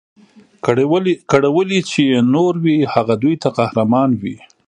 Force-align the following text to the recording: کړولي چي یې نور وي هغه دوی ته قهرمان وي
کړولي 1.37 1.79
چي 1.89 2.01
یې 2.11 2.19
نور 2.33 2.53
وي 2.63 2.77
هغه 2.93 3.13
دوی 3.21 3.35
ته 3.41 3.49
قهرمان 3.57 4.09
وي 4.21 4.37